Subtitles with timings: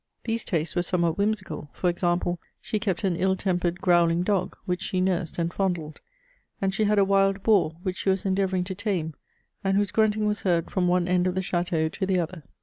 [0.23, 4.81] These tastes were somewhat whimsical; for example, she kept an ill tempered growling dog, which
[4.81, 5.99] she nursed and fondled;
[6.59, 9.13] and she had a wild boar, which she was endeavouring to tame,
[9.63, 12.41] and whose grunting was heard from one end of the ch&teau to the other.